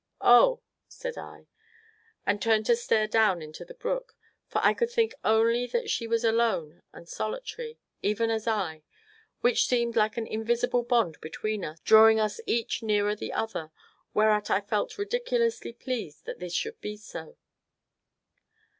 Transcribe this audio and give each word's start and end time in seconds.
"Oh!" 0.25 0.61
said 0.87 1.15
I, 1.15 1.45
and 2.25 2.41
turned 2.41 2.65
to 2.65 2.75
stare 2.75 3.05
down 3.05 3.43
into 3.43 3.63
the 3.63 3.75
brook, 3.75 4.15
for 4.47 4.59
I 4.63 4.73
could 4.73 4.89
think 4.89 5.13
only 5.23 5.67
that 5.67 5.91
she 5.91 6.07
was 6.07 6.23
alone 6.23 6.81
and 6.91 7.07
solitary, 7.07 7.77
even 8.01 8.31
as 8.31 8.47
I, 8.47 8.81
which 9.41 9.67
seemed 9.67 9.95
like 9.95 10.17
an 10.17 10.25
invisible 10.25 10.81
bond 10.81 11.21
between 11.21 11.63
us, 11.63 11.79
drawing 11.81 12.19
us 12.19 12.41
each 12.47 12.81
nearer 12.81 13.15
the 13.15 13.31
other, 13.33 13.69
whereat 14.15 14.49
I 14.49 14.61
felt 14.61 14.97
ridiculously 14.97 15.71
pleased 15.71 16.25
that 16.25 16.39
this 16.39 16.55
should 16.55 16.81
be 16.81 16.97
so. 16.97 17.37